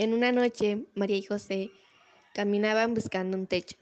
En 0.00 0.14
una 0.14 0.32
noche, 0.32 0.86
María 0.94 1.18
y 1.18 1.22
José 1.22 1.72
caminaban 2.32 2.94
buscando 2.94 3.36
un 3.36 3.46
techo. 3.46 3.76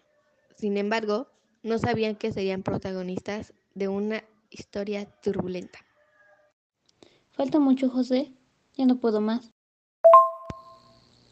Sin 0.56 0.76
embargo, 0.76 1.28
no 1.62 1.78
sabían 1.78 2.16
que 2.16 2.32
serían 2.32 2.64
protagonistas 2.64 3.54
de 3.74 3.86
una 3.86 4.24
historia 4.50 5.06
turbulenta. 5.22 5.78
Falta 7.30 7.60
mucho, 7.60 7.88
José. 7.88 8.32
Ya 8.74 8.84
no 8.84 8.98
puedo 8.98 9.20
más. 9.20 9.52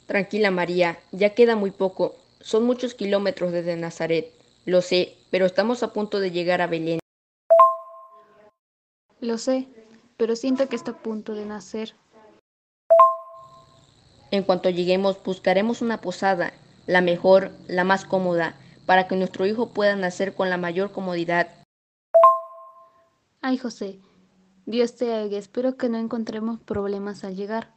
Tranquila, 0.06 0.52
María. 0.52 1.00
Ya 1.10 1.34
queda 1.34 1.56
muy 1.56 1.72
poco. 1.72 2.14
Son 2.38 2.64
muchos 2.64 2.94
kilómetros 2.94 3.50
desde 3.50 3.74
Nazaret. 3.74 4.30
Lo 4.66 4.82
sé, 4.82 5.16
pero 5.32 5.46
estamos 5.46 5.82
a 5.82 5.92
punto 5.92 6.20
de 6.20 6.30
llegar 6.30 6.62
a 6.62 6.68
Belén. 6.68 7.00
Lo 9.18 9.36
sé, 9.38 9.66
pero 10.16 10.36
siento 10.36 10.68
que 10.68 10.76
está 10.76 10.92
a 10.92 11.02
punto 11.02 11.34
de 11.34 11.44
nacer. 11.44 11.96
En 14.30 14.42
cuanto 14.42 14.70
lleguemos, 14.70 15.22
buscaremos 15.22 15.82
una 15.82 16.00
posada, 16.00 16.52
la 16.86 17.00
mejor, 17.00 17.52
la 17.68 17.84
más 17.84 18.04
cómoda, 18.04 18.56
para 18.86 19.06
que 19.08 19.16
nuestro 19.16 19.46
hijo 19.46 19.70
pueda 19.70 19.94
nacer 19.96 20.34
con 20.34 20.50
la 20.50 20.56
mayor 20.56 20.92
comodidad. 20.92 21.48
Ay, 23.40 23.58
José, 23.58 24.00
Dios 24.64 24.96
te 24.96 25.12
oiga, 25.12 25.38
espero 25.38 25.76
que 25.76 25.88
no 25.88 25.98
encontremos 25.98 26.60
problemas 26.60 27.22
al 27.22 27.36
llegar. 27.36 27.74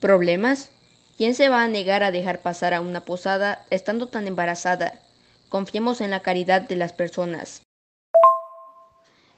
¿Problemas? 0.00 0.70
¿Quién 1.16 1.34
se 1.34 1.48
va 1.48 1.62
a 1.62 1.68
negar 1.68 2.02
a 2.02 2.10
dejar 2.10 2.42
pasar 2.42 2.74
a 2.74 2.82
una 2.82 3.06
posada 3.06 3.64
estando 3.70 4.08
tan 4.08 4.26
embarazada? 4.26 5.00
Confiemos 5.48 6.02
en 6.02 6.10
la 6.10 6.20
caridad 6.20 6.60
de 6.60 6.76
las 6.76 6.92
personas. 6.92 7.62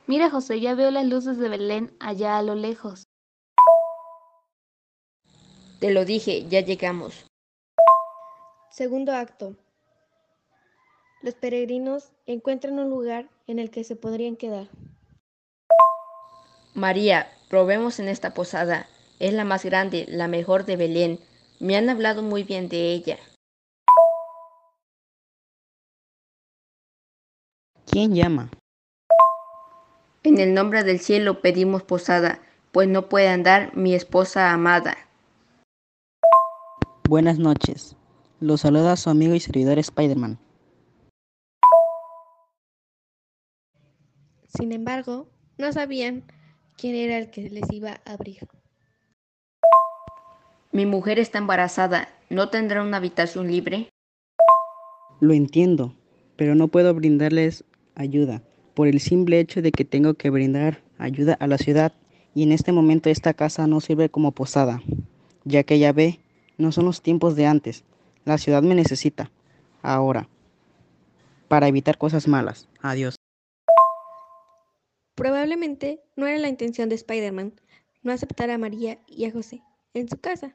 Mira, 0.09 0.31
José, 0.31 0.59
ya 0.61 0.75
veo 0.75 0.91
las 0.91 1.07
luces 1.07 1.39
de 1.39 1.49
Belén 1.49 1.97
allá 2.01 2.39
a 2.39 2.43
lo 2.43 2.57
lejos. 2.57 3.08
Te 5.81 5.93
lo 5.93 6.05
dije, 6.05 6.45
ya 6.49 6.61
llegamos. 6.61 7.27
Segundo 8.71 9.13
acto. 9.13 9.55
Los 11.23 11.35
peregrinos 11.35 12.11
encuentran 12.27 12.79
un 12.81 12.91
lugar 12.91 13.29
en 13.47 13.61
el 13.61 13.71
que 13.71 13.85
se 13.85 13.95
podrían 13.95 14.37
quedar. 14.37 14.69
María, 16.75 17.29
probemos 17.49 18.01
en 18.01 18.09
esta 18.09 18.35
posada. 18.35 18.89
Es 19.21 19.33
la 19.33 19.45
más 19.45 19.65
grande, 19.65 20.05
la 20.09 20.27
mejor 20.27 20.65
de 20.65 20.77
Belén. 20.77 21.21
Me 21.61 21.77
han 21.77 21.89
hablado 21.91 22.23
muy 22.23 22.43
bien 22.43 22.69
de 22.69 22.93
ella. 22.93 23.19
¿Quién 27.87 28.15
llama? 28.15 28.51
En 30.25 30.39
el 30.39 30.55
nombre 30.55 30.83
del 30.83 31.01
cielo 31.01 31.41
pedimos 31.41 31.83
posada, 31.85 32.41
pues 32.71 32.87
no 32.89 33.09
puede 33.09 33.29
andar 33.29 33.77
mi 33.77 33.95
esposa 33.95 34.53
amada. 34.53 35.08
Buenas 37.09 37.39
noches. 37.39 37.97
Los 38.39 38.61
saluda 38.61 38.95
su 38.99 39.09
amigo 39.09 39.35
y 39.35 39.41
servidor 39.41 39.79
Spider-Man. 39.79 40.39
Sin 44.47 44.73
embargo, 44.73 45.27
no 45.57 45.73
sabían 45.73 46.25
quién 46.77 46.97
era 46.97 47.17
el 47.17 47.31
que 47.31 47.49
les 47.49 47.65
iba 47.73 48.03
a 48.05 48.13
abrir. 48.13 48.47
Mi 50.71 50.85
mujer 50.85 51.19
está 51.19 51.39
embarazada. 51.39 52.11
¿No 52.29 52.51
tendrá 52.51 52.83
una 52.83 52.99
habitación 52.99 53.49
libre? 53.49 53.89
Lo 55.21 55.33
entiendo, 55.33 55.95
pero 56.37 56.55
no 56.55 56.69
puedo 56.69 56.93
brindarles 56.93 57.65
ayuda 57.95 58.43
por 58.75 58.87
el 58.87 59.01
simple 59.01 59.41
hecho 59.41 59.63
de 59.63 59.73
que 59.73 59.87
tengo 59.87 60.13
que 60.13 60.29
brindar 60.29 60.83
ayuda 60.99 61.39
a 61.41 61.47
la 61.47 61.57
ciudad 61.57 61.95
y 62.35 62.43
en 62.43 62.53
este 62.53 62.73
momento 62.73 63.09
esta 63.09 63.33
casa 63.33 63.67
no 63.67 63.81
sirve 63.81 64.11
como 64.11 64.33
posada, 64.33 64.83
ya 65.45 65.63
que 65.63 65.79
ya 65.79 65.93
ve, 65.93 66.21
no 66.59 66.73
son 66.73 66.85
los 66.85 67.03
tiempos 67.03 67.37
de 67.37 67.47
antes. 67.47 67.85
La 68.25 68.37
ciudad 68.37 68.63
me 68.63 68.75
necesita 68.75 69.31
ahora 69.83 70.29
para 71.49 71.69
evitar 71.69 71.97
cosas 71.97 72.29
malas. 72.29 72.69
Adiós. 72.83 73.17
Probablemente 75.15 76.03
no 76.17 76.27
era 76.27 76.39
la 76.39 76.49
intención 76.49 76.89
de 76.89 76.97
Spider-Man 76.97 77.55
no 78.03 78.13
aceptar 78.13 78.51
a 78.51 78.59
María 78.59 79.01
y 79.07 79.25
a 79.25 79.33
José 79.33 79.63
en 79.95 80.09
su 80.09 80.19
casa, 80.19 80.55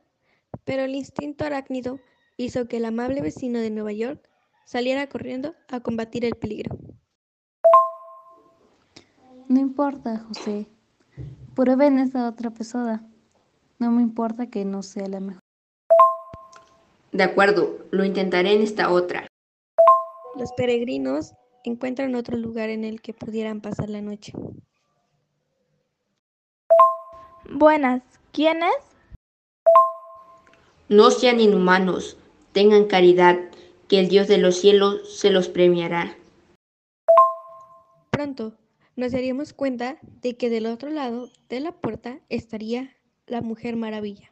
pero 0.63 0.83
el 0.83 0.95
instinto 0.95 1.45
arácnido 1.45 1.99
hizo 2.37 2.67
que 2.67 2.77
el 2.77 2.85
amable 2.85 3.21
vecino 3.21 3.59
de 3.59 3.69
Nueva 3.69 3.91
York 3.91 4.29
saliera 4.65 5.07
corriendo 5.07 5.55
a 5.67 5.81
combatir 5.81 6.25
el 6.25 6.35
peligro. 6.35 6.77
No 9.49 9.59
importa, 9.59 10.19
José. 10.19 10.67
Prueben 11.55 11.99
esa 11.99 12.27
otra 12.27 12.49
pesada. 12.49 13.05
No 13.77 13.91
me 13.91 14.01
importa 14.01 14.47
que 14.47 14.65
no 14.65 14.81
sea 14.81 15.07
la 15.07 15.19
mejor. 15.19 15.42
De 17.13 17.23
acuerdo, 17.23 17.77
lo 17.91 18.03
intentaré 18.03 18.53
en 18.53 18.63
esta 18.63 18.91
otra. 18.91 19.27
Los 20.35 20.51
peregrinos 20.53 21.33
encuentran 21.63 22.15
otro 22.15 22.37
lugar 22.37 22.69
en 22.69 22.83
el 22.83 23.01
que 23.01 23.13
pudieran 23.13 23.61
pasar 23.61 23.87
la 23.89 24.01
noche. 24.01 24.33
Buenas, 27.51 28.01
¿quién 28.31 28.63
es? 28.63 28.93
No 30.89 31.11
sean 31.11 31.39
inhumanos, 31.39 32.17
tengan 32.51 32.85
caridad, 32.85 33.37
que 33.87 33.99
el 33.99 34.07
Dios 34.07 34.27
de 34.27 34.39
los 34.39 34.55
cielos 34.55 35.15
se 35.15 35.29
los 35.29 35.49
premiará. 35.49 36.17
Pronto 38.09 38.53
nos 38.95 39.11
daríamos 39.11 39.53
cuenta 39.53 39.99
de 40.01 40.35
que 40.35 40.49
del 40.49 40.65
otro 40.65 40.89
lado 40.89 41.29
de 41.47 41.59
la 41.59 41.73
puerta 41.73 42.19
estaría 42.29 42.95
la 43.27 43.41
Mujer 43.41 43.75
Maravilla. 43.75 44.31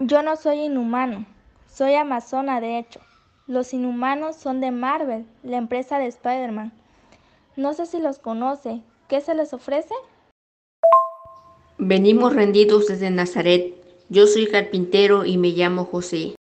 Yo 0.00 0.22
no 0.22 0.36
soy 0.36 0.60
inhumano, 0.60 1.26
soy 1.66 1.94
amazona 1.94 2.60
de 2.60 2.78
hecho. 2.78 3.00
Los 3.48 3.74
inhumanos 3.74 4.36
son 4.36 4.60
de 4.60 4.70
Marvel, 4.70 5.26
la 5.42 5.56
empresa 5.56 5.98
de 5.98 6.06
Spider-Man. 6.06 6.72
No 7.56 7.74
sé 7.74 7.84
si 7.84 7.98
los 7.98 8.20
conoce. 8.20 8.80
¿Qué 9.08 9.20
se 9.20 9.34
les 9.34 9.52
ofrece? 9.52 9.94
Venimos 11.78 12.32
rendidos 12.36 12.86
desde 12.86 13.10
Nazaret. 13.10 13.74
Yo 14.08 14.28
soy 14.28 14.46
carpintero 14.46 15.24
y 15.24 15.36
me 15.36 15.48
llamo 15.48 15.84
José. 15.84 16.36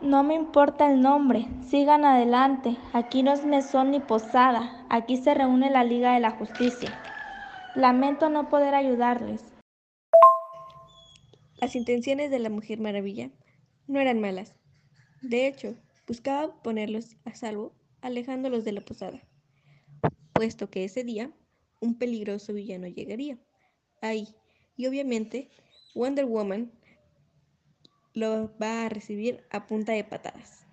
No 0.00 0.24
me 0.24 0.34
importa 0.34 0.90
el 0.90 1.00
nombre, 1.00 1.46
sigan 1.68 2.04
adelante. 2.04 2.76
Aquí 2.92 3.22
no 3.22 3.32
es 3.32 3.44
mesón 3.44 3.92
ni 3.92 4.00
posada, 4.00 4.84
aquí 4.90 5.18
se 5.18 5.34
reúne 5.34 5.70
la 5.70 5.84
Liga 5.84 6.14
de 6.14 6.20
la 6.20 6.32
Justicia. 6.32 7.00
Lamento 7.76 8.28
no 8.28 8.48
poder 8.48 8.74
ayudarles. 8.74 9.53
Las 11.64 11.76
intenciones 11.76 12.30
de 12.30 12.40
la 12.40 12.50
Mujer 12.50 12.78
Maravilla 12.78 13.30
no 13.86 13.98
eran 13.98 14.20
malas. 14.20 14.54
De 15.22 15.46
hecho, 15.46 15.76
buscaba 16.06 16.62
ponerlos 16.62 17.16
a 17.24 17.34
salvo 17.34 17.72
alejándolos 18.02 18.64
de 18.64 18.72
la 18.72 18.82
posada, 18.82 19.26
puesto 20.34 20.68
que 20.68 20.84
ese 20.84 21.04
día 21.04 21.32
un 21.80 21.96
peligroso 21.96 22.52
villano 22.52 22.86
llegaría 22.88 23.38
ahí 24.02 24.28
y 24.76 24.88
obviamente 24.88 25.48
Wonder 25.94 26.26
Woman 26.26 26.70
lo 28.12 28.54
va 28.58 28.84
a 28.84 28.88
recibir 28.90 29.46
a 29.48 29.66
punta 29.66 29.92
de 29.92 30.04
patadas. 30.04 30.66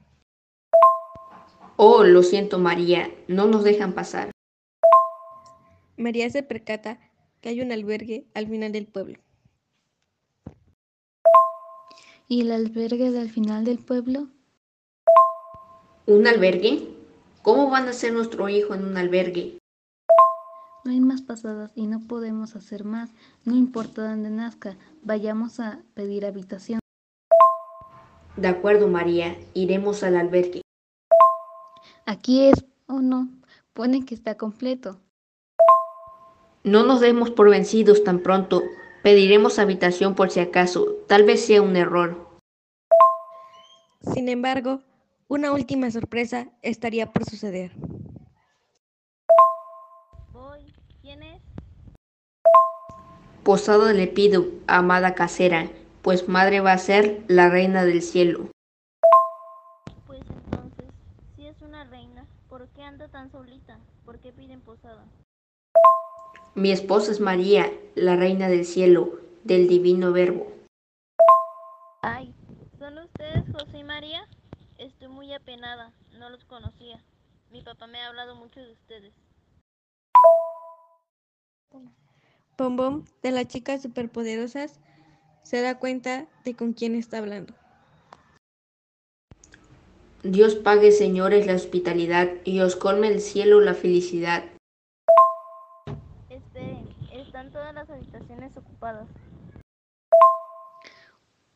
Oh, 1.77 2.03
lo 2.03 2.21
siento 2.21 2.59
María, 2.59 3.09
no 3.29 3.47
nos 3.47 3.63
dejan 3.63 3.93
pasar. 3.93 4.31
María 5.95 6.29
se 6.29 6.43
percata 6.43 6.99
que 7.39 7.47
hay 7.47 7.61
un 7.61 7.71
albergue 7.71 8.25
al 8.33 8.49
final 8.49 8.73
del 8.73 8.87
pueblo. 8.87 9.19
¿Y 12.31 12.39
el 12.39 12.53
albergue 12.53 13.11
del 13.11 13.29
final 13.29 13.65
del 13.65 13.79
pueblo? 13.79 14.29
¿Un 16.05 16.25
albergue? 16.27 16.87
¿Cómo 17.41 17.69
van 17.69 17.89
a 17.89 17.91
ser 17.91 18.13
nuestro 18.13 18.47
hijo 18.47 18.73
en 18.73 18.85
un 18.85 18.95
albergue? 18.95 19.57
No 20.85 20.91
hay 20.91 21.01
más 21.01 21.21
pasadas 21.21 21.73
y 21.75 21.87
no 21.87 21.99
podemos 22.07 22.55
hacer 22.55 22.85
más. 22.85 23.09
No 23.43 23.57
importa 23.57 24.07
dónde 24.07 24.29
nazca, 24.29 24.77
vayamos 25.03 25.59
a 25.59 25.81
pedir 25.93 26.25
habitación. 26.25 26.79
De 28.37 28.47
acuerdo, 28.47 28.87
María, 28.87 29.37
iremos 29.53 30.01
al 30.01 30.15
albergue. 30.15 30.61
Aquí 32.05 32.45
es, 32.45 32.63
o 32.87 32.93
oh 32.93 33.01
no, 33.01 33.27
pone 33.73 34.05
que 34.05 34.15
está 34.15 34.37
completo. 34.37 35.01
No 36.63 36.85
nos 36.85 37.01
demos 37.01 37.29
por 37.29 37.49
vencidos 37.49 38.05
tan 38.05 38.19
pronto. 38.19 38.63
Pediremos 39.03 39.59
habitación 39.59 40.15
por 40.15 40.31
si 40.31 40.39
acaso. 40.39 40.85
Tal 41.07 41.23
vez 41.23 41.45
sea 41.45 41.61
un 41.61 41.75
error. 41.75 42.27
Sin 44.13 44.29
embargo, 44.29 44.81
una 45.27 45.51
última 45.51 45.89
sorpresa 45.91 46.47
estaría 46.61 47.11
por 47.11 47.25
suceder. 47.25 47.71
Voy. 50.31 50.73
¿Quién 51.01 51.23
es? 51.23 51.41
Posada 53.43 53.93
le 53.93 54.07
pido, 54.07 54.45
amada 54.67 55.15
casera 55.15 55.69
pues 56.01 56.27
madre 56.27 56.61
va 56.61 56.73
a 56.73 56.77
ser 56.77 57.23
la 57.27 57.49
reina 57.49 57.83
del 57.85 58.01
cielo. 58.01 58.49
Pues 60.07 60.21
entonces, 60.29 60.85
si 61.35 61.47
es 61.47 61.61
una 61.61 61.83
reina, 61.85 62.25
¿por 62.49 62.67
qué 62.69 62.83
anda 62.83 63.07
tan 63.07 63.31
solita? 63.31 63.77
¿Por 64.05 64.19
qué 64.19 64.31
piden 64.31 64.61
posada? 64.61 65.05
Mi 66.53 66.71
esposa 66.71 67.13
es 67.13 67.21
María, 67.21 67.71
la 67.95 68.17
reina 68.17 68.49
del 68.49 68.65
cielo, 68.65 69.21
del 69.45 69.69
Divino 69.69 70.11
Verbo. 70.11 70.51
Ay, 72.01 72.33
¿son 72.77 72.97
ustedes 72.97 73.45
José 73.53 73.77
y 73.77 73.83
María? 73.85 74.27
Estoy 74.77 75.07
muy 75.07 75.33
apenada, 75.33 75.93
no 76.19 76.29
los 76.29 76.43
conocía. 76.43 77.01
Mi 77.51 77.61
papá 77.61 77.87
me 77.87 78.01
ha 78.01 78.09
hablado 78.09 78.35
mucho 78.35 78.59
de 78.59 78.73
ustedes. 78.73 79.13
Bombón, 82.57 83.05
de 83.23 83.31
las 83.31 83.47
chicas 83.47 83.81
superpoderosas, 83.81 84.81
se 85.43 85.61
da 85.61 85.79
cuenta 85.79 86.27
de 86.43 86.53
con 86.53 86.73
quién 86.73 86.95
está 86.95 87.19
hablando. 87.19 87.53
Dios 90.23 90.55
pague, 90.55 90.91
señores, 90.91 91.47
la 91.47 91.55
hospitalidad 91.55 92.29
y 92.43 92.59
os 92.59 92.75
colme 92.75 93.07
el 93.07 93.21
cielo 93.21 93.61
la 93.61 93.73
felicidad. 93.73 94.43
Están 97.41 97.53
todas 97.53 97.73
las 97.73 97.89
habitaciones 97.89 98.55
ocupadas. 98.55 99.07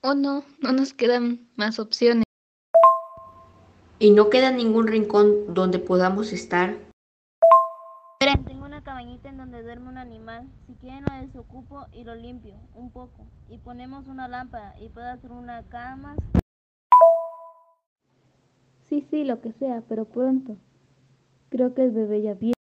Oh 0.01 0.15
no, 0.15 0.43
no 0.59 0.71
nos 0.71 0.93
quedan 0.93 1.47
más 1.57 1.77
opciones. 1.77 2.23
¿Y 3.99 4.09
no 4.09 4.31
queda 4.31 4.49
ningún 4.49 4.87
rincón 4.87 5.53
donde 5.53 5.77
podamos 5.77 6.33
estar? 6.33 6.75
Esperen, 8.19 8.45
tengo 8.45 8.65
una 8.65 8.83
cabañita 8.83 9.29
en 9.29 9.37
donde 9.37 9.61
duerme 9.61 9.89
un 9.89 9.99
animal. 9.99 10.47
Si 10.65 10.73
quieren 10.73 11.05
lo 11.07 11.21
desocupo 11.21 11.85
y 11.93 12.03
lo 12.03 12.15
limpio 12.15 12.55
un 12.73 12.89
poco. 12.89 13.27
Y 13.47 13.59
ponemos 13.59 14.07
una 14.07 14.27
lámpara 14.27 14.73
y 14.79 14.89
puedo 14.89 15.07
hacer 15.07 15.31
una 15.31 15.61
cama. 15.69 16.15
Sí, 18.89 19.05
sí, 19.11 19.23
lo 19.23 19.39
que 19.39 19.51
sea, 19.53 19.83
pero 19.87 20.05
pronto. 20.05 20.57
Creo 21.49 21.75
que 21.75 21.83
el 21.83 21.91
bebé 21.91 22.23
ya 22.23 22.33
viene. 22.33 22.54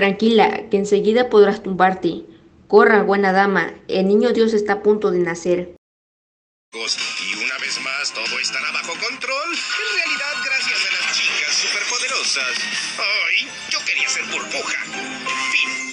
Tranquila, 0.00 0.70
que 0.70 0.78
enseguida 0.78 1.28
podrás 1.28 1.62
tumbarte. 1.62 2.24
Corra, 2.68 3.02
buena 3.02 3.32
dama, 3.32 3.74
el 3.86 4.08
niño 4.08 4.30
Dios 4.32 4.54
está 4.54 4.72
a 4.72 4.82
punto 4.82 5.10
de 5.10 5.18
nacer. 5.18 5.76
Y 6.72 7.34
una 7.44 7.58
vez 7.58 7.78
más 7.82 8.10
todo 8.14 8.38
estará 8.38 8.72
bajo 8.72 8.94
control. 8.94 9.50
En 9.52 9.96
realidad, 9.98 10.42
gracias 10.42 10.88
a 10.88 11.04
las 11.04 11.18
chicas 11.18 11.54
superpoderosas. 11.54 12.58
Ay, 12.96 13.46
yo 13.68 13.78
quería 13.84 14.08
ser 14.08 14.24
burbuja. 14.24 14.78
Fin. 15.52 15.89